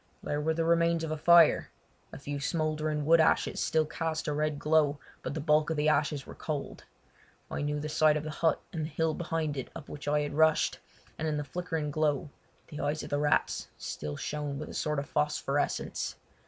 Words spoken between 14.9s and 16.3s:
of phosphorescence.